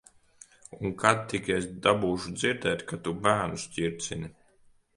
Un 0.87 0.93
kad 1.01 1.19
tik 1.33 1.49
es 1.57 1.67
dabūšu 1.87 2.33
dzirdēt, 2.39 2.83
ka 2.93 3.01
tu 3.09 3.17
bērnus 3.27 3.69
ķircini. 3.77 4.35